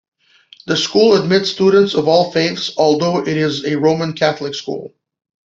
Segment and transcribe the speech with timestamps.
[0.65, 4.95] The school admits students of all faiths although it is a Roman Catholic school.